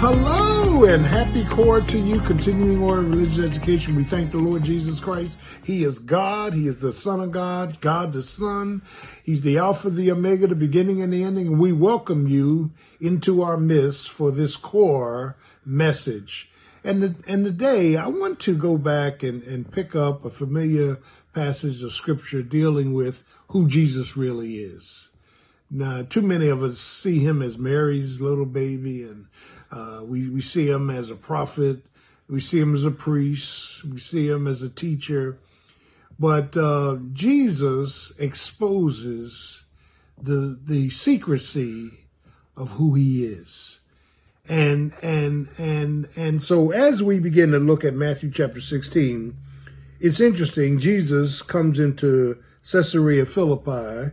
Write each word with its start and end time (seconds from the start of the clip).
Hello 0.00 0.84
and 0.84 1.04
happy 1.04 1.44
core 1.44 1.80
to 1.80 1.98
you, 1.98 2.20
continuing 2.20 2.80
order 2.80 3.02
religious 3.02 3.44
education. 3.44 3.96
We 3.96 4.04
thank 4.04 4.30
the 4.30 4.38
Lord 4.38 4.62
Jesus 4.62 5.00
Christ. 5.00 5.36
He 5.64 5.82
is 5.82 5.98
God. 5.98 6.54
He 6.54 6.68
is 6.68 6.78
the 6.78 6.92
Son 6.92 7.18
of 7.18 7.32
God, 7.32 7.80
God 7.80 8.12
the 8.12 8.22
Son. 8.22 8.80
He's 9.24 9.42
the 9.42 9.58
Alpha, 9.58 9.90
the 9.90 10.12
Omega, 10.12 10.46
the 10.46 10.54
beginning 10.54 11.02
and 11.02 11.12
the 11.12 11.24
ending. 11.24 11.58
We 11.58 11.72
welcome 11.72 12.28
you 12.28 12.70
into 13.00 13.42
our 13.42 13.56
midst 13.56 14.08
for 14.08 14.30
this 14.30 14.56
core 14.56 15.36
message. 15.66 16.48
And, 16.84 17.02
the, 17.02 17.16
and 17.26 17.44
today 17.44 17.96
I 17.96 18.06
want 18.06 18.38
to 18.40 18.56
go 18.56 18.78
back 18.78 19.24
and, 19.24 19.42
and 19.42 19.68
pick 19.68 19.96
up 19.96 20.24
a 20.24 20.30
familiar 20.30 21.00
passage 21.34 21.82
of 21.82 21.92
scripture 21.92 22.44
dealing 22.44 22.94
with 22.94 23.24
who 23.48 23.66
Jesus 23.66 24.16
really 24.16 24.58
is. 24.58 25.08
Now, 25.70 26.02
too 26.02 26.22
many 26.22 26.48
of 26.48 26.62
us 26.62 26.80
see 26.80 27.18
him 27.18 27.42
as 27.42 27.58
Mary's 27.58 28.20
little 28.20 28.46
baby 28.46 29.02
and 29.02 29.26
uh, 29.70 30.00
we, 30.04 30.28
we 30.28 30.40
see 30.40 30.68
him 30.68 30.90
as 30.90 31.10
a 31.10 31.16
prophet. 31.16 31.84
We 32.28 32.40
see 32.40 32.58
him 32.58 32.74
as 32.74 32.84
a 32.84 32.90
priest. 32.90 33.84
We 33.84 34.00
see 34.00 34.28
him 34.28 34.46
as 34.46 34.62
a 34.62 34.68
teacher. 34.68 35.38
But 36.18 36.56
uh, 36.56 36.98
Jesus 37.12 38.12
exposes 38.18 39.62
the 40.20 40.58
the 40.64 40.90
secrecy 40.90 41.92
of 42.56 42.70
who 42.70 42.94
he 42.94 43.24
is. 43.24 43.78
And 44.48 44.92
and 45.02 45.48
and 45.58 46.08
and 46.16 46.42
so 46.42 46.70
as 46.70 47.02
we 47.02 47.20
begin 47.20 47.52
to 47.52 47.58
look 47.58 47.84
at 47.84 47.94
Matthew 47.94 48.30
chapter 48.30 48.60
16, 48.60 49.36
it's 50.00 50.20
interesting. 50.20 50.78
Jesus 50.78 51.42
comes 51.42 51.78
into 51.78 52.42
Caesarea 52.70 53.26
Philippi, 53.26 54.12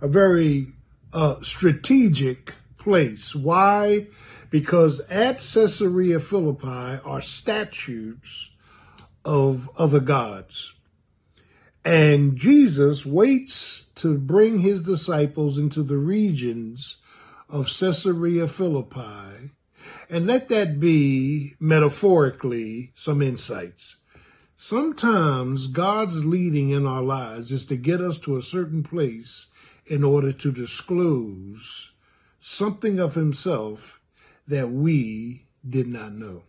a 0.00 0.08
very 0.08 0.68
uh, 1.12 1.40
strategic 1.40 2.54
place. 2.78 3.34
Why? 3.34 4.06
Because 4.50 5.00
at 5.10 5.36
Caesarea 5.38 6.20
Philippi 6.20 7.00
are 7.04 7.20
statues 7.20 8.50
of 9.24 9.70
other 9.76 10.00
gods. 10.00 10.74
And 11.84 12.36
Jesus 12.36 13.04
waits 13.04 13.86
to 13.96 14.16
bring 14.16 14.60
his 14.60 14.82
disciples 14.82 15.58
into 15.58 15.82
the 15.82 15.98
regions 15.98 16.96
of 17.48 17.66
Caesarea 17.66 18.48
Philippi. 18.48 19.50
And 20.08 20.26
let 20.26 20.48
that 20.48 20.80
be 20.80 21.54
metaphorically 21.60 22.92
some 22.94 23.20
insights. 23.20 23.96
Sometimes 24.56 25.66
God's 25.66 26.24
leading 26.24 26.70
in 26.70 26.86
our 26.86 27.02
lives 27.02 27.52
is 27.52 27.66
to 27.66 27.76
get 27.76 28.00
us 28.00 28.18
to 28.20 28.38
a 28.38 28.42
certain 28.42 28.82
place 28.82 29.46
in 29.86 30.02
order 30.02 30.32
to 30.32 30.52
disclose 30.52 31.92
something 32.40 32.98
of 32.98 33.14
himself 33.14 34.00
that 34.48 34.70
we 34.70 35.46
did 35.68 35.86
not 35.86 36.12
know. 36.12 36.42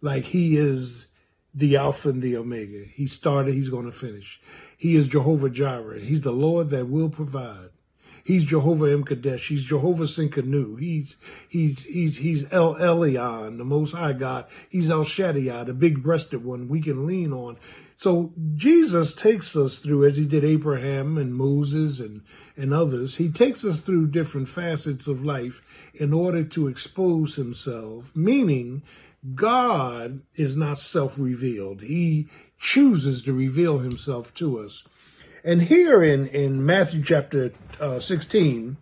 Like 0.00 0.24
he 0.24 0.56
is 0.56 1.06
the 1.54 1.76
Alpha 1.76 2.08
and 2.08 2.22
the 2.22 2.36
Omega. 2.36 2.84
He 2.84 3.06
started, 3.06 3.54
he's 3.54 3.68
going 3.68 3.86
to 3.86 3.92
finish. 3.92 4.40
He 4.76 4.96
is 4.96 5.06
Jehovah 5.06 5.50
Jireh. 5.50 6.00
He's 6.00 6.22
the 6.22 6.32
Lord 6.32 6.70
that 6.70 6.88
will 6.88 7.08
provide. 7.08 7.70
He's 8.24 8.44
Jehovah 8.44 8.86
M'Kaddesh. 8.86 9.48
He's 9.48 9.64
Jehovah 9.64 10.04
Tsidkenu. 10.04 10.78
He's 10.78 11.16
he's 11.48 11.84
he's 11.84 12.16
he's 12.18 12.52
El 12.52 12.76
Elyon, 12.76 13.58
the 13.58 13.64
Most 13.64 13.92
High 13.92 14.12
God. 14.12 14.46
He's 14.68 14.90
El 14.90 15.04
Shaddai, 15.04 15.64
the 15.64 15.74
big-breasted 15.74 16.44
one 16.44 16.68
we 16.68 16.80
can 16.80 17.06
lean 17.06 17.32
on. 17.32 17.56
So 17.96 18.32
Jesus 18.54 19.14
takes 19.14 19.54
us 19.56 19.78
through, 19.78 20.04
as 20.04 20.16
he 20.16 20.24
did 20.24 20.44
Abraham 20.44 21.18
and 21.18 21.34
Moses 21.34 22.00
and 22.00 22.22
and 22.56 22.72
others. 22.72 23.16
He 23.16 23.28
takes 23.28 23.64
us 23.64 23.80
through 23.80 24.08
different 24.08 24.48
facets 24.48 25.06
of 25.06 25.24
life 25.24 25.62
in 25.94 26.12
order 26.12 26.44
to 26.44 26.68
expose 26.68 27.34
himself. 27.34 28.14
Meaning, 28.14 28.82
God 29.34 30.22
is 30.34 30.56
not 30.56 30.78
self-revealed. 30.78 31.82
He 31.82 32.28
chooses 32.58 33.22
to 33.22 33.32
reveal 33.32 33.78
himself 33.78 34.34
to 34.34 34.58
us. 34.58 34.86
And 35.44 35.62
here 35.62 36.04
in, 36.04 36.28
in 36.28 36.64
Matthew 36.64 37.02
chapter 37.02 37.52
uh, 37.80 37.98
16, 37.98 38.76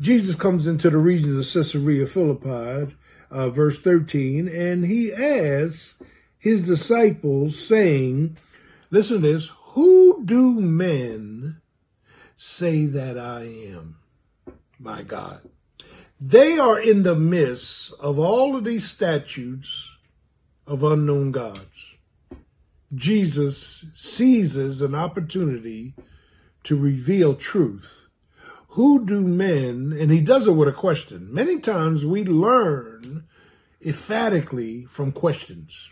Jesus 0.00 0.34
comes 0.34 0.66
into 0.66 0.88
the 0.88 0.96
region 0.96 1.38
of 1.38 1.46
Caesarea 1.52 2.06
Philippi, 2.06 2.94
uh, 3.30 3.50
verse 3.50 3.80
13, 3.80 4.48
and 4.48 4.86
he 4.86 5.12
asks 5.12 6.02
his 6.38 6.62
disciples, 6.62 7.58
saying, 7.66 8.36
Listen 8.90 9.20
to 9.20 9.32
this, 9.32 9.50
who 9.72 10.24
do 10.24 10.60
men 10.60 11.60
say 12.36 12.86
that 12.86 13.18
I 13.18 13.42
am? 13.42 13.96
My 14.78 15.02
God. 15.02 15.40
They 16.18 16.58
are 16.58 16.80
in 16.80 17.02
the 17.02 17.16
midst 17.16 17.92
of 18.00 18.18
all 18.18 18.56
of 18.56 18.64
these 18.64 18.88
statutes 18.88 19.90
of 20.66 20.82
unknown 20.82 21.32
gods. 21.32 21.91
Jesus 22.94 23.86
seizes 23.94 24.82
an 24.82 24.94
opportunity 24.94 25.94
to 26.64 26.76
reveal 26.76 27.34
truth. 27.34 28.08
Who 28.68 29.04
do 29.04 29.26
men, 29.26 29.96
and 29.98 30.10
he 30.10 30.20
does 30.20 30.46
it 30.46 30.52
with 30.52 30.68
a 30.68 30.72
question. 30.72 31.32
Many 31.32 31.60
times 31.60 32.04
we 32.04 32.24
learn 32.24 33.24
emphatically 33.84 34.84
from 34.86 35.12
questions. 35.12 35.90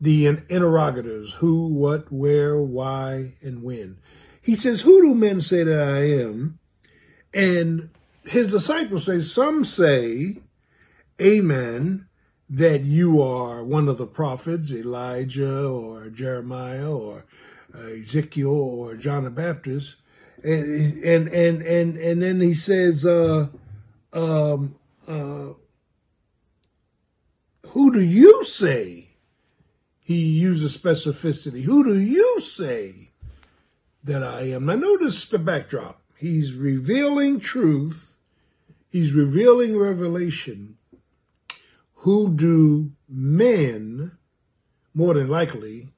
The 0.00 0.26
interrogators, 0.26 1.34
who, 1.34 1.68
what, 1.68 2.12
where, 2.12 2.58
why, 2.58 3.34
and 3.40 3.62
when. 3.62 3.98
He 4.42 4.54
says, 4.54 4.82
Who 4.82 5.02
do 5.02 5.14
men 5.14 5.40
say 5.40 5.64
that 5.64 5.88
I 5.88 6.10
am? 6.10 6.58
And 7.32 7.90
his 8.24 8.52
disciples 8.52 9.06
say, 9.06 9.20
Some 9.20 9.64
say, 9.64 10.36
Amen 11.20 12.06
that 12.48 12.82
you 12.82 13.20
are 13.20 13.64
one 13.64 13.88
of 13.88 13.98
the 13.98 14.06
prophets, 14.06 14.70
Elijah 14.70 15.66
or 15.66 16.08
Jeremiah 16.08 16.92
or 16.92 17.24
uh, 17.74 17.88
Ezekiel 17.88 18.50
or 18.50 18.94
John 18.94 19.24
the 19.24 19.30
Baptist, 19.30 19.96
and 20.42 21.02
and 21.02 21.28
and 21.28 21.62
and 21.62 21.96
and 21.96 22.22
then 22.22 22.40
he 22.40 22.54
says, 22.54 23.04
uh, 23.04 23.48
um, 24.12 24.76
uh, 25.08 25.48
"Who 27.68 27.92
do 27.92 28.00
you 28.00 28.44
say?" 28.44 29.02
He 29.98 30.20
uses 30.20 30.78
specificity. 30.78 31.64
Who 31.64 31.82
do 31.82 31.98
you 31.98 32.40
say 32.40 33.10
that 34.04 34.22
I 34.22 34.42
am? 34.42 34.66
Now 34.66 34.76
notice 34.76 35.26
the 35.26 35.40
backdrop. 35.40 36.00
He's 36.16 36.52
revealing 36.52 37.40
truth. 37.40 38.16
He's 38.88 39.12
revealing 39.12 39.76
revelation 39.76 40.75
who 42.06 42.32
do 42.32 42.92
men, 43.08 44.12
more 44.94 45.14
than 45.14 45.26
likely, 45.26 45.88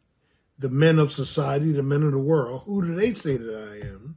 the 0.58 0.70
men 0.70 0.98
of 0.98 1.12
society, 1.12 1.70
the 1.70 1.82
men 1.82 2.02
of 2.02 2.12
the 2.12 2.18
world, 2.18 2.62
who 2.64 2.80
do 2.80 2.94
they 2.94 3.12
say 3.12 3.36
that 3.36 3.68
I 3.70 3.86
am? 3.86 4.16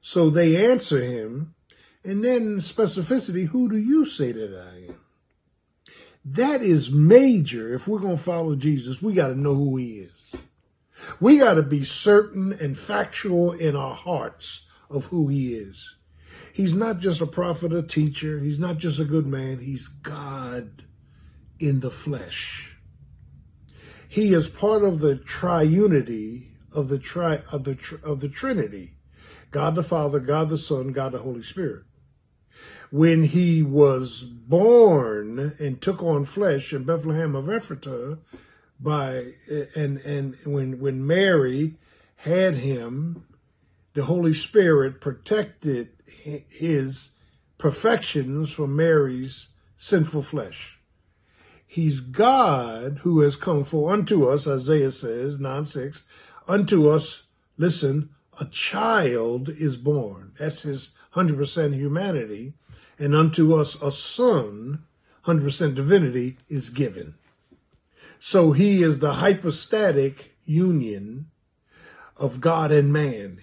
So 0.00 0.30
they 0.30 0.70
answer 0.70 1.02
him, 1.02 1.56
and 2.04 2.22
then 2.22 2.58
specificity, 2.58 3.48
who 3.48 3.68
do 3.68 3.76
you 3.76 4.04
say 4.04 4.30
that 4.30 4.54
I 4.72 4.92
am? 4.92 5.00
That 6.24 6.62
is 6.62 6.92
major. 6.92 7.74
If 7.74 7.88
we're 7.88 7.98
going 7.98 8.18
to 8.18 8.22
follow 8.22 8.54
Jesus, 8.54 9.02
we 9.02 9.12
got 9.12 9.26
to 9.26 9.34
know 9.34 9.56
who 9.56 9.78
he 9.78 10.06
is. 10.06 10.32
We 11.18 11.38
got 11.38 11.54
to 11.54 11.62
be 11.64 11.82
certain 11.82 12.52
and 12.52 12.78
factual 12.78 13.50
in 13.50 13.74
our 13.74 13.96
hearts 13.96 14.64
of 14.88 15.06
who 15.06 15.26
he 15.26 15.56
is. 15.56 15.96
He's 16.52 16.74
not 16.74 17.00
just 17.00 17.20
a 17.20 17.26
prophet, 17.26 17.72
a 17.72 17.82
teacher. 17.82 18.38
He's 18.38 18.60
not 18.60 18.78
just 18.78 19.00
a 19.00 19.04
good 19.04 19.26
man. 19.26 19.58
He's 19.58 19.88
God 19.88 20.84
in 21.58 21.80
the 21.80 21.90
flesh. 21.90 22.76
He 24.08 24.32
is 24.32 24.48
part 24.48 24.82
of 24.84 25.00
the 25.00 25.16
triunity 25.16 26.48
of 26.72 26.88
the 26.88 26.98
tri 26.98 27.42
of 27.50 27.64
the 27.64 27.78
of 28.02 28.20
the 28.20 28.28
Trinity, 28.28 28.96
God 29.50 29.74
the 29.74 29.82
Father, 29.82 30.20
God 30.20 30.50
the 30.50 30.58
Son, 30.58 30.92
God 30.92 31.12
the 31.12 31.18
Holy 31.18 31.42
Spirit. 31.42 31.84
When 32.90 33.24
he 33.24 33.62
was 33.62 34.22
born 34.22 35.56
and 35.58 35.80
took 35.80 36.02
on 36.02 36.24
flesh 36.24 36.72
in 36.72 36.84
Bethlehem 36.84 37.34
of 37.34 37.46
Ephratah, 37.46 38.18
by 38.78 39.32
and 39.74 39.98
and 39.98 40.36
when 40.44 40.78
when 40.78 41.06
Mary 41.06 41.76
had 42.16 42.54
him, 42.54 43.24
the 43.94 44.04
Holy 44.04 44.34
Spirit 44.34 45.00
protected 45.00 45.90
his 46.06 47.10
perfections 47.58 48.50
from 48.50 48.76
Mary's 48.76 49.48
sinful 49.76 50.22
flesh. 50.22 50.75
He's 51.66 52.00
God 52.00 53.00
who 53.02 53.20
has 53.20 53.36
come 53.36 53.64
for 53.64 53.92
unto 53.92 54.26
us, 54.26 54.46
Isaiah 54.46 54.90
says, 54.90 55.38
9 55.38 55.66
6, 55.66 56.04
unto 56.48 56.88
us, 56.88 57.24
listen, 57.58 58.10
a 58.40 58.44
child 58.46 59.48
is 59.48 59.76
born. 59.76 60.32
That's 60.38 60.62
his 60.62 60.94
100% 61.14 61.74
humanity. 61.74 62.54
And 62.98 63.14
unto 63.14 63.54
us 63.54 63.80
a 63.82 63.90
son, 63.90 64.84
100% 65.26 65.74
divinity, 65.74 66.38
is 66.48 66.70
given. 66.70 67.14
So 68.20 68.52
he 68.52 68.82
is 68.82 68.98
the 68.98 69.14
hypostatic 69.14 70.32
union 70.46 71.26
of 72.16 72.40
God 72.40 72.70
and 72.70 72.92
man. 72.92 73.40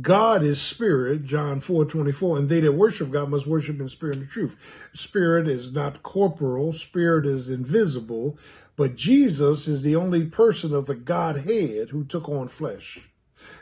God 0.00 0.42
is 0.42 0.60
spirit, 0.60 1.24
John 1.24 1.60
4 1.60 1.84
24, 1.84 2.38
and 2.38 2.48
they 2.48 2.60
that 2.60 2.72
worship 2.72 3.10
God 3.10 3.30
must 3.30 3.46
worship 3.46 3.80
in 3.80 3.88
spirit 3.88 4.18
and 4.18 4.28
truth. 4.28 4.56
Spirit 4.92 5.48
is 5.48 5.72
not 5.72 6.02
corporal, 6.02 6.72
spirit 6.72 7.24
is 7.24 7.48
invisible, 7.48 8.36
but 8.74 8.96
Jesus 8.96 9.68
is 9.68 9.82
the 9.82 9.96
only 9.96 10.26
person 10.26 10.74
of 10.74 10.86
the 10.86 10.94
Godhead 10.94 11.90
who 11.90 12.04
took 12.04 12.28
on 12.28 12.48
flesh. 12.48 13.08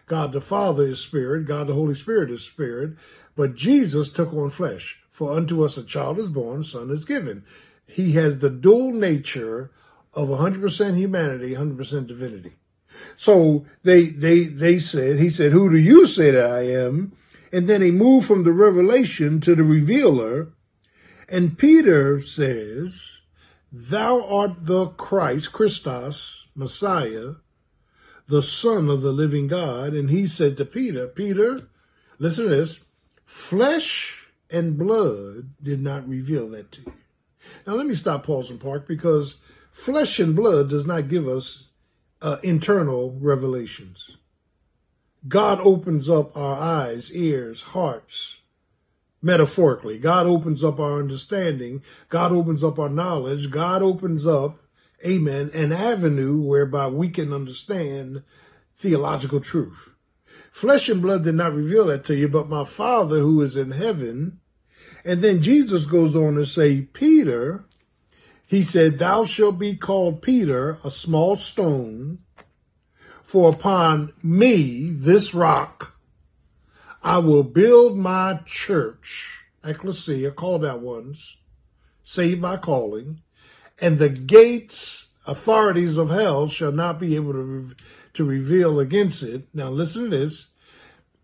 God 0.07 0.33
the 0.33 0.41
Father 0.41 0.87
is 0.87 1.01
spirit, 1.01 1.47
God 1.47 1.67
the 1.67 1.75
Holy 1.75 1.95
Spirit 1.95 2.31
is 2.31 2.43
spirit, 2.43 2.97
but 3.37 3.55
Jesus 3.55 4.11
took 4.11 4.33
on 4.33 4.51
flesh. 4.51 5.01
For 5.11 5.37
unto 5.37 5.65
us 5.65 5.77
a 5.77 5.85
child 5.85 6.19
is 6.19 6.29
born, 6.29 6.65
son 6.65 6.91
is 6.91 7.05
given. 7.05 7.45
He 7.87 8.13
has 8.13 8.39
the 8.39 8.51
dual 8.51 8.93
nature 8.93 9.71
of 10.15 10.29
100% 10.29 10.97
humanity, 10.97 11.55
100% 11.55 12.07
divinity. 12.07 12.55
So 13.17 13.67
they 13.83 14.07
they 14.07 14.45
they 14.45 14.79
said, 14.79 15.19
he 15.19 15.31
said, 15.31 15.53
"Who 15.53 15.71
do 15.71 15.79
you 15.79 16.07
say 16.07 16.31
that 16.31 16.51
I 16.51 16.63
am?" 16.63 17.13
And 17.53 17.69
then 17.69 17.83
he 17.83 17.91
moved 17.91 18.27
from 18.27 18.43
the 18.43 18.53
revelation 18.53 19.41
to 19.43 19.55
the 19.55 19.63
revealer, 19.63 20.49
and 21.29 21.57
Peter 21.57 22.21
says, 22.21 23.19
"Thou 23.73 24.25
art 24.27 24.67
the 24.67 24.87
Christ, 24.87 25.53
Christos, 25.53 26.49
Messiah, 26.55 27.35
the 28.27 28.43
Son 28.43 28.89
of 28.89 29.03
the 29.03 29.13
living 29.13 29.47
God." 29.47 29.95
And 29.95 30.11
he 30.11 30.27
said 30.27 30.57
to 30.57 30.65
Peter, 30.65 31.07
"Peter, 31.07 31.69
listen 32.19 32.45
to 32.45 32.51
this: 32.51 32.81
flesh 33.25 34.27
and 34.51 34.77
blood 34.77 35.51
did 35.63 35.81
not 35.81 36.09
reveal 36.09 36.49
that 36.51 36.73
to 36.73 36.81
you." 36.83 36.93
Now 37.67 37.75
let 37.75 37.87
me 37.87 37.95
stop, 37.95 38.25
Paulson 38.25 38.59
Park, 38.59 38.87
because 38.89 39.37
flesh 39.71 40.19
and 40.19 40.35
blood 40.35 40.71
does 40.71 40.87
not 40.87 41.09
give 41.09 41.29
us 41.29 41.69
uh, 42.23 42.39
internal 42.43 43.17
revelations. 43.21 44.17
God 45.27 45.61
opens 45.61 46.09
up 46.09 46.37
our 46.37 46.57
eyes, 46.57 47.11
ears, 47.13 47.63
hearts, 47.63 48.39
metaphorically. 49.23 49.99
God 49.99 50.27
opens 50.27 50.63
up 50.63 50.79
our 50.79 50.99
understanding. 50.99 51.83
God 52.11 52.31
opens 52.31 52.63
up 52.63 52.79
our 52.79 52.91
knowledge. 52.91 53.51
God 53.51 53.81
opens 53.83 54.27
up, 54.27 54.61
amen, 55.05 55.51
an 55.55 55.73
avenue 55.73 56.41
whereby 56.43 56.89
we 56.89 57.09
can 57.09 57.33
understand 57.33 58.23
theological 58.77 59.41
truth. 59.41 59.91
Flesh 60.53 60.89
and 60.89 61.01
blood 61.01 61.25
did 61.25 61.35
not 61.35 61.55
reveal 61.55 61.87
that 61.87 62.05
to 62.05 62.15
you, 62.15 62.29
but 62.29 62.49
my 62.49 62.65
Father 62.65 63.21
who 63.21 63.41
is 63.41 63.57
in 63.57 63.73
heaven. 63.73 64.41
And 65.05 65.23
then 65.23 65.43
Jesus 65.43 65.87
goes 65.87 66.15
on 66.15 66.35
to 66.35 66.47
say, 66.47 66.83
Peter, 66.83 67.65
he 68.55 68.63
said, 68.63 68.99
Thou 68.99 69.25
shalt 69.25 69.59
be 69.59 69.75
called 69.75 70.23
Peter, 70.23 70.79
a 70.85 70.91
small 70.91 71.37
stone, 71.37 72.19
for 73.23 73.53
upon 73.53 74.13
me, 74.23 74.91
this 74.91 75.35
rock, 75.35 75.97
I 77.03 77.19
will 77.19 77.43
build 77.43 77.99
my 77.99 78.41
church, 78.47 79.41
ecclesia, 79.65 80.31
called 80.31 80.65
out 80.65 80.81
ones, 80.81 81.37
saved 82.05 82.41
by 82.41 82.57
calling, 82.57 83.23
and 83.81 83.99
the 83.99 84.09
gates, 84.09 85.09
authorities 85.27 85.97
of 85.97 86.11
hell 86.11 86.49
shall 86.49 86.73
not 86.73 87.01
be 87.01 87.17
able 87.17 87.33
to, 87.33 87.39
re- 87.43 87.75
to 88.13 88.25
reveal 88.25 88.79
against 88.79 89.23
it. 89.23 89.49
Now 89.53 89.71
listen 89.71 90.05
to 90.05 90.17
this. 90.17 90.49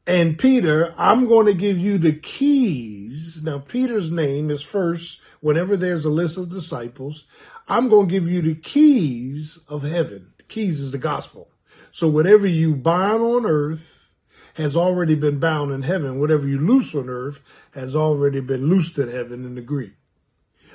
And 0.06 0.38
Peter, 0.38 0.92
I'm 0.98 1.28
going 1.28 1.46
to 1.46 1.54
give 1.54 1.78
you 1.78 1.96
the 1.96 2.14
keys. 2.14 3.42
Now, 3.44 3.60
Peter's 3.60 4.10
name 4.10 4.50
is 4.50 4.62
first 4.62 5.20
whenever 5.40 5.76
there's 5.76 6.04
a 6.04 6.10
list 6.10 6.36
of 6.36 6.50
disciples. 6.50 7.24
I'm 7.68 7.88
going 7.88 8.08
to 8.08 8.12
give 8.12 8.28
you 8.28 8.42
the 8.42 8.54
keys 8.54 9.58
of 9.68 9.82
heaven. 9.82 10.32
The 10.38 10.44
keys 10.44 10.80
is 10.80 10.92
the 10.92 10.98
gospel. 10.98 11.50
So 11.90 12.08
whatever 12.08 12.46
you 12.46 12.74
bind 12.74 13.22
on 13.22 13.46
earth 13.46 14.10
has 14.54 14.76
already 14.76 15.14
been 15.14 15.38
bound 15.38 15.72
in 15.72 15.82
heaven. 15.82 16.20
Whatever 16.20 16.46
you 16.46 16.58
loose 16.58 16.94
on 16.94 17.08
earth 17.08 17.40
has 17.72 17.96
already 17.96 18.40
been 18.40 18.68
loosed 18.68 18.98
in 18.98 19.10
heaven 19.10 19.44
in 19.44 19.54
the 19.54 19.60
Greek. 19.60 19.92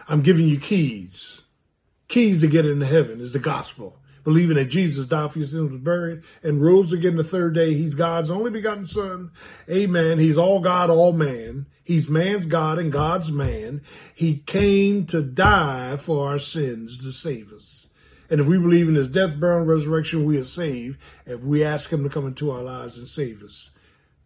I'm 0.07 0.21
giving 0.21 0.47
you 0.47 0.59
keys. 0.59 1.41
Keys 2.07 2.41
to 2.41 2.47
get 2.47 2.65
into 2.65 2.85
heaven 2.85 3.19
is 3.19 3.31
the 3.31 3.39
gospel 3.39 3.99
believing 4.25 4.57
that 4.57 4.65
Jesus 4.65 5.05
died 5.05 5.31
for 5.31 5.39
your 5.39 5.47
sins, 5.47 5.71
was 5.71 5.79
buried, 5.79 6.23
and 6.43 6.61
rose 6.61 6.91
again 6.91 7.15
the 7.15 7.23
third 7.23 7.53
day. 7.53 7.73
He's 7.73 7.93
God's 7.93 8.29
only 8.29 8.51
begotten 8.51 8.87
Son. 8.87 9.31
Amen. 9.69 10.19
He's 10.19 10.35
all 10.35 10.59
God, 10.59 10.89
all 10.89 11.13
man. 11.13 11.67
He's 11.83 12.09
man's 12.09 12.47
God 12.47 12.79
and 12.79 12.91
God's 12.91 13.31
man. 13.31 13.83
He 14.13 14.37
came 14.37 15.05
to 15.05 15.21
die 15.21 15.95
for 15.97 16.27
our 16.27 16.39
sins 16.39 16.97
to 16.99 17.11
save 17.11 17.53
us. 17.53 17.87
And 18.27 18.41
if 18.41 18.47
we 18.47 18.57
believe 18.57 18.89
in 18.89 18.95
his 18.95 19.09
death, 19.09 19.39
burial, 19.39 19.59
and 19.59 19.69
resurrection, 19.69 20.25
we 20.25 20.37
are 20.39 20.43
saved. 20.43 20.97
If 21.27 21.41
we 21.41 21.63
ask 21.63 21.93
him 21.93 22.03
to 22.03 22.09
come 22.09 22.25
into 22.25 22.49
our 22.49 22.63
lives 22.63 22.97
and 22.97 23.07
save 23.07 23.43
us. 23.43 23.69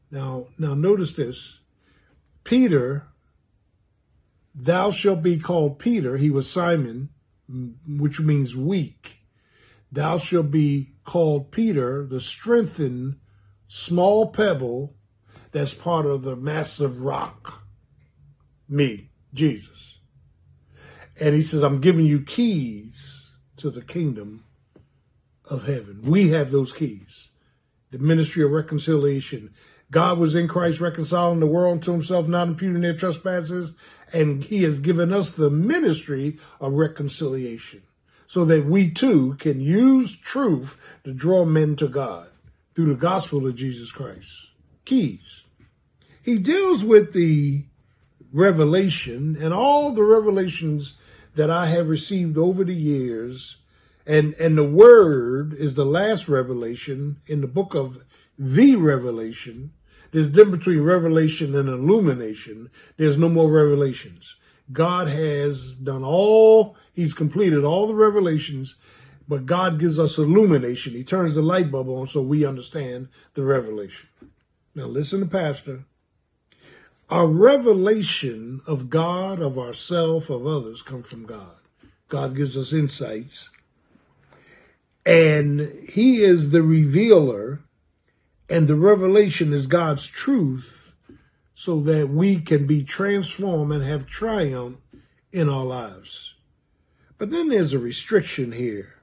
Now, 0.10 0.48
now 0.58 0.74
notice 0.74 1.14
this. 1.14 1.60
Peter, 2.46 3.08
thou 4.56 4.92
shalt 4.92 5.22
be 5.22 5.38
called 5.38 5.78
Peter. 5.78 6.16
He 6.16 6.30
was 6.30 6.50
Simon, 6.50 7.10
which 7.86 8.22
means 8.22 8.56
weak. 8.56 9.19
Thou 9.92 10.18
shalt 10.18 10.52
be 10.52 10.94
called 11.04 11.52
Peter, 11.52 12.06
the 12.06 12.22
strengthened 12.22 13.16
small 13.68 14.32
pebble 14.32 14.96
that's 15.52 15.74
part 15.74 16.06
of 16.06 16.22
the 16.22 16.36
massive 16.36 17.00
rock. 17.00 17.64
Me, 18.68 19.10
Jesus. 19.34 19.98
And 21.20 21.36
he 21.36 21.42
says, 21.42 21.64
I'm 21.64 21.82
giving 21.82 22.06
you 22.06 22.22
keys 22.22 23.32
to 23.58 23.70
the 23.72 23.82
kingdom 23.82 24.46
of 25.46 25.66
heaven. 25.66 26.02
We 26.04 26.30
have 26.30 26.52
those 26.52 26.72
keys. 26.72 27.30
The 27.92 27.98
ministry 27.98 28.44
of 28.44 28.52
reconciliation. 28.52 29.54
God 29.90 30.20
was 30.20 30.36
in 30.36 30.48
Christ 30.48 30.80
reconciling 30.80 31.40
the 31.40 31.48
world 31.48 31.82
to 31.84 31.92
himself, 31.92 32.28
not 32.28 32.48
imputing 32.48 32.82
their 32.82 32.96
trespasses, 32.96 33.76
and 34.14 34.44
he 34.44 34.62
has 34.64 34.80
given 34.80 35.12
us 35.12 35.32
the 35.32 35.50
ministry 35.50 36.38
of 36.60 36.74
reconciliation 36.74 37.82
so 38.30 38.46
that 38.46 38.64
we 38.64 38.92
too 38.92 39.34
can 39.40 39.60
use 39.60 40.16
truth 40.16 40.80
to 41.04 41.12
draw 41.12 41.44
men 41.46 41.76
to 41.76 41.88
God 41.88 42.28
through 42.76 42.94
the 42.94 42.94
gospel 42.94 43.48
of 43.48 43.56
Jesus 43.56 43.92
Christ. 43.92 44.32
Keys. 44.86 45.42
He 46.22 46.38
deals 46.38 46.84
with 46.84 47.12
the 47.14 47.64
revelation 48.32 49.36
and 49.42 49.52
all 49.52 49.92
the 49.92 50.04
revelations 50.04 50.94
that 51.34 51.50
I 51.50 51.70
have 51.70 51.90
received 51.90 52.38
over 52.38 52.64
the 52.64 52.76
years. 52.76 53.58
And, 54.06 54.36
and 54.36 54.56
the 54.56 54.64
word 54.64 55.54
is 55.54 55.74
the 55.74 55.86
last 55.86 56.30
revelation 56.30 57.18
in 57.26 57.42
the 57.42 57.48
book 57.48 57.74
of 57.74 58.06
the 58.38 58.76
revelation. 58.76 59.72
There's 60.12 60.28
a 60.28 60.32
difference 60.32 60.60
between 60.60 60.84
revelation 60.84 61.56
and 61.56 61.68
illumination. 61.68 62.70
There's 62.98 63.18
no 63.18 63.28
more 63.28 63.50
revelations. 63.50 64.36
God 64.72 65.08
has 65.08 65.74
done 65.74 66.04
all, 66.04 66.76
He's 66.94 67.14
completed 67.14 67.64
all 67.64 67.88
the 67.88 67.96
revelations, 67.96 68.76
but 69.28 69.46
God 69.46 69.80
gives 69.80 70.00
us 70.00 70.18
illumination. 70.18 70.94
He 70.94 71.04
turns 71.04 71.34
the 71.34 71.42
light 71.42 71.72
bulb 71.72 71.90
on 71.90 72.08
so 72.08 72.22
we 72.22 72.46
understand 72.46 73.10
the 73.34 73.44
revelation. 73.44 74.10
Now, 74.76 74.86
listen 74.86 75.20
to 75.20 75.26
Pastor. 75.26 75.86
Our 77.10 77.28
revelation 77.28 78.62
of 78.68 78.90
God, 78.90 79.42
of 79.42 79.58
ourself, 79.58 80.30
of 80.30 80.46
others 80.46 80.82
come 80.82 81.04
from 81.04 81.26
God. 81.26 81.58
God 82.08 82.36
gives 82.36 82.56
us 82.56 82.74
insights. 82.74 83.50
And 85.06 85.90
He 85.90 86.22
is 86.22 86.52
the 86.52 86.62
revealer, 86.62 87.62
and 88.48 88.68
the 88.68 88.76
revelation 88.76 89.54
is 89.54 89.66
God's 89.66 90.06
truth 90.06 90.79
so 91.60 91.82
that 91.82 92.08
we 92.08 92.40
can 92.40 92.66
be 92.66 92.82
transformed 92.82 93.74
and 93.74 93.84
have 93.84 94.08
triumph 94.08 94.78
in 95.34 95.50
our 95.50 95.66
lives. 95.66 96.36
But 97.18 97.32
then 97.32 97.50
there's 97.50 97.74
a 97.74 97.80
restriction 97.80 98.54
here. 98.54 98.96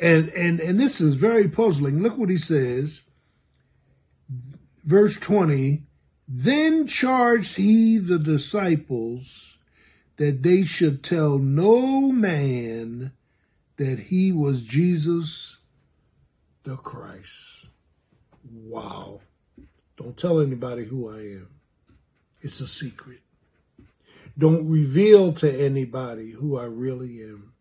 And 0.00 0.30
and 0.30 0.60
and 0.60 0.80
this 0.80 0.98
is 0.98 1.16
very 1.16 1.48
puzzling. 1.48 2.02
Look 2.02 2.16
what 2.16 2.30
he 2.30 2.38
says. 2.38 3.02
Verse 4.82 5.20
20, 5.20 5.82
then 6.26 6.86
charged 6.86 7.56
he 7.56 7.98
the 7.98 8.18
disciples 8.18 9.58
that 10.16 10.42
they 10.42 10.64
should 10.64 11.04
tell 11.04 11.36
no 11.36 12.10
man 12.10 13.12
that 13.76 13.98
he 13.98 14.32
was 14.32 14.62
Jesus 14.62 15.58
the 16.62 16.76
Christ. 16.76 17.66
Wow. 18.50 19.20
Don't 20.02 20.18
tell 20.18 20.40
anybody 20.40 20.84
who 20.84 21.08
I 21.08 21.18
am. 21.18 21.48
It's 22.40 22.60
a 22.60 22.66
secret. 22.66 23.20
Don't 24.36 24.68
reveal 24.68 25.32
to 25.34 25.64
anybody 25.64 26.32
who 26.32 26.58
I 26.58 26.64
really 26.64 27.22
am. 27.22 27.52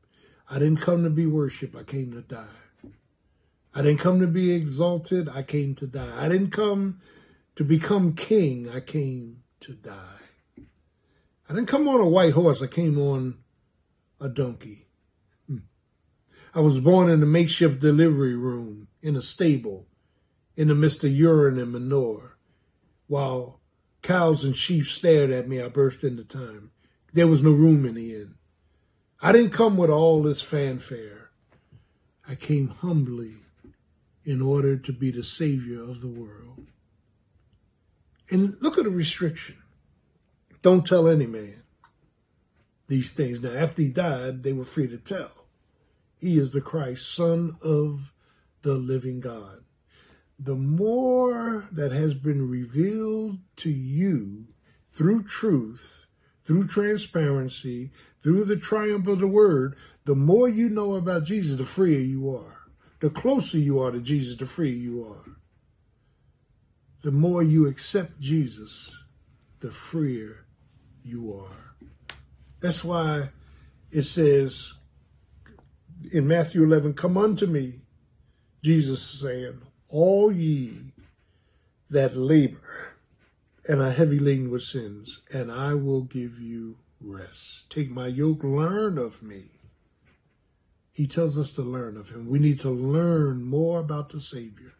I 0.49 0.57
didn't 0.57 0.81
come 0.81 1.03
to 1.03 1.11
be 1.11 1.27
worshiped, 1.27 1.75
I 1.75 1.83
came 1.83 2.11
to 2.13 2.21
die. 2.21 2.89
I 3.75 3.83
didn't 3.83 3.99
come 3.99 4.19
to 4.21 4.27
be 4.27 4.53
exalted, 4.53 5.29
I 5.29 5.43
came 5.43 5.75
to 5.75 5.87
die. 5.87 6.13
I 6.17 6.29
didn't 6.29 6.49
come 6.49 6.99
to 7.57 7.63
become 7.63 8.15
king, 8.15 8.67
I 8.67 8.79
came 8.79 9.43
to 9.59 9.73
die. 9.73 10.21
I 11.47 11.53
didn't 11.53 11.67
come 11.67 11.87
on 11.87 12.01
a 12.01 12.07
white 12.07 12.33
horse, 12.33 12.61
I 12.63 12.67
came 12.67 12.97
on 12.97 13.35
a 14.19 14.27
donkey. 14.27 14.87
Hmm. 15.47 15.57
I 16.55 16.61
was 16.61 16.79
born 16.79 17.11
in 17.11 17.21
a 17.21 17.27
makeshift 17.27 17.79
delivery 17.79 18.35
room 18.35 18.87
in 19.03 19.15
a 19.15 19.21
stable 19.21 19.85
in 20.57 20.69
the 20.69 20.75
midst 20.75 21.03
of 21.03 21.11
urine 21.11 21.59
and 21.59 21.71
manure. 21.71 22.30
While 23.11 23.59
cows 24.01 24.45
and 24.45 24.55
sheep 24.55 24.85
stared 24.85 25.31
at 25.31 25.45
me, 25.45 25.61
I 25.61 25.67
burst 25.67 26.01
into 26.01 26.23
time. 26.23 26.71
There 27.11 27.27
was 27.27 27.43
no 27.43 27.51
room 27.51 27.85
in 27.85 27.95
the 27.95 28.15
inn. 28.15 28.35
I 29.21 29.33
didn't 29.33 29.51
come 29.51 29.75
with 29.75 29.89
all 29.89 30.23
this 30.23 30.41
fanfare. 30.41 31.29
I 32.25 32.35
came 32.35 32.69
humbly 32.69 33.35
in 34.23 34.41
order 34.41 34.77
to 34.77 34.93
be 34.93 35.11
the 35.11 35.25
savior 35.25 35.83
of 35.83 35.99
the 35.99 36.07
world. 36.07 36.67
And 38.29 38.55
look 38.61 38.77
at 38.77 38.85
the 38.85 38.89
restriction. 38.89 39.57
Don't 40.61 40.87
tell 40.87 41.09
any 41.09 41.27
man 41.27 41.63
these 42.87 43.11
things. 43.11 43.41
Now, 43.41 43.51
after 43.51 43.81
he 43.81 43.89
died, 43.89 44.41
they 44.41 44.53
were 44.53 44.63
free 44.63 44.87
to 44.87 44.97
tell. 44.97 45.47
He 46.17 46.37
is 46.37 46.51
the 46.51 46.61
Christ, 46.61 47.13
Son 47.13 47.57
of 47.61 48.13
the 48.61 48.75
living 48.75 49.19
God. 49.19 49.65
The 50.43 50.55
more 50.55 51.67
that 51.71 51.91
has 51.91 52.15
been 52.15 52.49
revealed 52.49 53.37
to 53.57 53.69
you 53.69 54.47
through 54.91 55.23
truth, 55.23 56.07
through 56.43 56.67
transparency, 56.67 57.91
through 58.23 58.45
the 58.45 58.57
triumph 58.57 59.07
of 59.07 59.19
the 59.19 59.27
word, 59.27 59.75
the 60.05 60.15
more 60.15 60.49
you 60.49 60.67
know 60.67 60.95
about 60.95 61.25
Jesus, 61.25 61.59
the 61.59 61.65
freer 61.65 61.99
you 61.99 62.35
are. 62.35 62.57
The 63.01 63.11
closer 63.11 63.59
you 63.59 63.81
are 63.81 63.91
to 63.91 63.99
Jesus, 63.99 64.37
the 64.37 64.47
freer 64.47 64.73
you 64.73 65.05
are. 65.05 65.31
The 67.03 67.11
more 67.11 67.43
you 67.43 67.67
accept 67.67 68.19
Jesus, 68.19 68.91
the 69.59 69.69
freer 69.69 70.45
you 71.03 71.39
are. 71.39 71.87
That's 72.61 72.83
why 72.83 73.29
it 73.91 74.03
says 74.03 74.73
in 76.11 76.27
Matthew 76.27 76.63
11, 76.63 76.95
Come 76.95 77.17
unto 77.17 77.45
me, 77.45 77.81
Jesus 78.63 79.03
saying, 79.03 79.61
All 79.91 80.31
ye 80.31 80.93
that 81.89 82.15
labor 82.15 82.95
and 83.67 83.81
are 83.81 83.91
heavy 83.91 84.19
laden 84.19 84.49
with 84.49 84.63
sins, 84.63 85.21
and 85.31 85.51
I 85.51 85.73
will 85.73 86.01
give 86.01 86.39
you 86.39 86.77
rest. 86.99 87.69
Take 87.69 87.91
my 87.91 88.07
yoke, 88.07 88.43
learn 88.43 88.97
of 88.97 89.21
me. 89.21 89.45
He 90.93 91.07
tells 91.07 91.37
us 91.37 91.53
to 91.53 91.61
learn 91.61 91.97
of 91.97 92.09
him. 92.09 92.27
We 92.27 92.39
need 92.39 92.59
to 92.61 92.69
learn 92.69 93.43
more 93.43 93.79
about 93.79 94.09
the 94.09 94.21
Savior. 94.21 94.73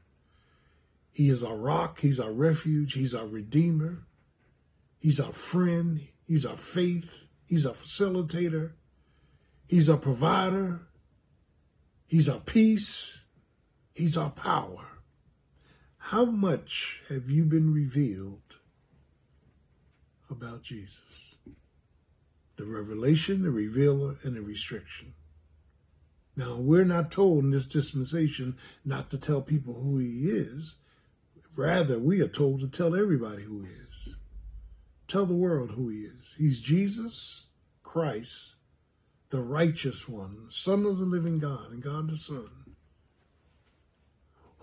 He 1.12 1.30
is 1.30 1.44
our 1.44 1.58
rock, 1.58 2.00
he's 2.00 2.20
our 2.20 2.32
refuge, 2.32 2.94
he's 2.94 3.14
our 3.14 3.28
redeemer, 3.28 4.04
he's 5.00 5.20
our 5.20 5.34
friend, 5.34 6.08
he's 6.26 6.46
our 6.46 6.58
faith, 6.58 7.10
he's 7.46 7.66
our 7.66 7.74
facilitator, 7.74 8.72
he's 9.68 9.90
our 9.90 9.98
provider, 9.98 10.80
he's 12.08 12.30
our 12.30 12.40
peace, 12.40 13.20
he's 13.94 14.16
our 14.16 14.32
power. 14.32 14.86
How 16.06 16.26
much 16.26 17.02
have 17.10 17.30
you 17.30 17.46
been 17.46 17.74
revealed 17.74 18.42
about 20.30 20.64
Jesus? 20.64 20.98
the 22.62 22.68
revelation, 22.68 23.42
the 23.42 23.50
revealer, 23.50 24.18
and 24.22 24.36
the 24.36 24.42
restriction. 24.42 25.14
Now, 26.36 26.58
we're 26.58 26.86
not 26.86 27.10
told 27.10 27.44
in 27.44 27.50
this 27.50 27.66
dispensation 27.66 28.56
not 28.86 29.10
to 29.10 29.18
tell 29.18 29.42
people 29.42 29.74
who 29.74 29.98
he 29.98 30.30
is. 30.30 30.76
Rather, 31.56 31.98
we 31.98 32.22
are 32.22 32.28
told 32.28 32.60
to 32.60 32.68
tell 32.68 32.96
everybody 32.96 33.42
who 33.42 33.64
he 33.64 33.72
is. 33.72 34.16
Tell 35.08 35.26
the 35.26 35.34
world 35.34 35.72
who 35.72 35.90
he 35.90 36.02
is. 36.02 36.36
He's 36.38 36.62
Jesus 36.62 37.48
Christ, 37.82 38.56
the 39.32 39.42
righteous 39.42 40.08
one, 40.08 40.46
Son 40.50 40.86
of 40.86 41.00
the 41.00 41.06
living 41.06 41.40
God, 41.40 41.72
and 41.72 41.82
God 41.82 42.12
the 42.12 42.16
Son, 42.16 42.50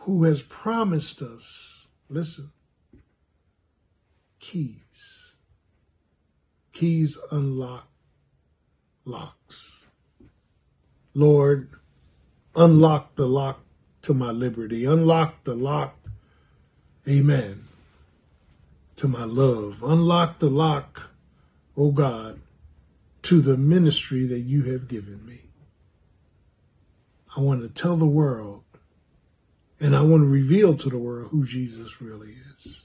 who 0.08 0.24
has 0.24 0.40
promised 0.40 1.20
us, 1.20 1.86
listen, 2.08 2.50
keys. 4.40 5.34
Keys 6.72 7.18
unlock 7.30 7.86
locks. 9.04 9.70
Lord, 11.12 11.68
unlock 12.56 13.16
the 13.16 13.26
lock 13.26 13.60
to 14.00 14.14
my 14.14 14.30
liberty. 14.30 14.86
Unlock 14.86 15.44
the 15.44 15.54
lock, 15.54 15.98
amen, 17.06 17.64
to 18.96 19.08
my 19.08 19.24
love. 19.24 19.82
Unlock 19.82 20.38
the 20.38 20.48
lock, 20.48 21.10
oh 21.76 21.92
God, 21.92 22.40
to 23.24 23.42
the 23.42 23.58
ministry 23.58 24.26
that 24.26 24.40
you 24.40 24.62
have 24.72 24.88
given 24.88 25.26
me. 25.26 25.42
I 27.36 27.40
want 27.40 27.60
to 27.60 27.68
tell 27.68 27.98
the 27.98 28.06
world 28.06 28.64
and 29.80 29.94
I 29.94 30.02
want 30.02 30.22
to 30.22 30.26
reveal 30.26 30.76
to 30.76 30.90
the 30.90 30.98
world 30.98 31.28
who 31.30 31.44
Jesus 31.44 32.00
really 32.00 32.36
is. 32.64 32.80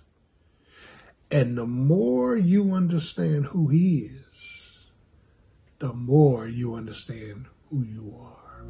And 1.32 1.58
the 1.58 1.66
more 1.66 2.38
you 2.38 2.74
understand 2.74 3.48
who 3.48 3.68
he 3.68 4.12
is, 4.12 4.78
the 5.80 5.94
more 5.94 6.48
you 6.48 6.76
understand 6.76 7.48
who 7.70 7.84
you 7.84 8.16
are. 8.22 8.64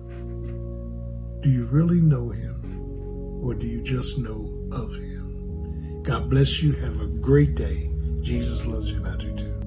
Do 1.41 1.49
you 1.49 1.65
really 1.65 1.99
know 1.99 2.29
him 2.29 3.41
or 3.43 3.53
do 3.53 3.67
you 3.67 3.81
just 3.81 4.17
know 4.17 4.69
of 4.71 4.95
him? 4.95 6.01
God 6.03 6.29
bless 6.29 6.63
you. 6.63 6.71
Have 6.73 7.01
a 7.01 7.07
great 7.07 7.55
day. 7.55 7.89
Jesus 8.21 8.65
loves 8.65 8.89
you, 8.89 8.97
and 8.97 9.07
I 9.07 9.17
do 9.17 9.35
too. 9.35 9.62